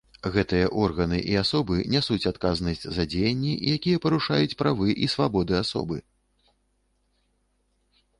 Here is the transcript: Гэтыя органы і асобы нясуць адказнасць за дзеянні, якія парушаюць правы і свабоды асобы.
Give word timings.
Гэтыя 0.35 0.67
органы 0.83 1.17
і 1.33 1.35
асобы 1.41 1.75
нясуць 1.95 2.29
адказнасць 2.31 2.87
за 2.95 3.05
дзеянні, 3.11 3.53
якія 3.75 3.99
парушаюць 4.05 4.57
правы 4.63 4.87
і 5.09 5.11
свабоды 5.15 5.53
асобы. 5.61 5.99